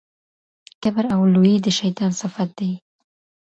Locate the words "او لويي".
1.15-1.55